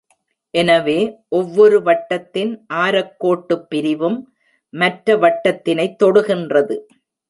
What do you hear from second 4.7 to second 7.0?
மற்ற வட்டத்தினைத் தொடுகின்றது.